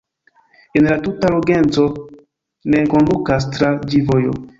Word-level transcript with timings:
En 0.79 0.85
la 0.91 0.95
tuta 1.07 1.29
longeco 1.35 1.85
ne 2.75 2.81
kondukas 2.95 3.47
tra 3.59 3.71
ĝi 3.93 4.01
vojo. 4.09 4.35